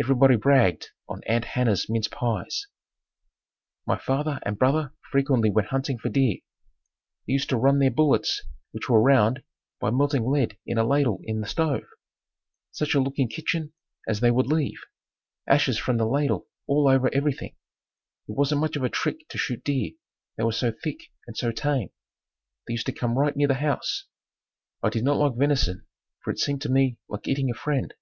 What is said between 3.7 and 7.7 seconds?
My father and brother frequently went hunting for deer. They used to